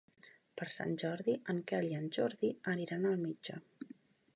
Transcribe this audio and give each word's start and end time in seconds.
Per 0.61 0.67
Sant 0.75 0.95
Jordi 1.01 1.37
en 1.55 1.61
Quel 1.73 1.87
i 1.91 1.95
en 2.01 2.09
Jordi 2.19 2.53
aniran 2.75 3.09
al 3.13 3.23
metge. 3.29 3.63